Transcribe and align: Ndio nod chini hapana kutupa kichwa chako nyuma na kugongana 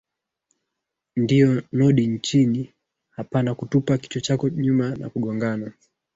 Ndio 1.15 1.61
nod 1.71 2.21
chini 2.21 2.73
hapana 3.09 3.55
kutupa 3.55 3.97
kichwa 3.97 4.21
chako 4.21 4.49
nyuma 4.49 4.95
na 4.95 5.09
kugongana 5.09 5.71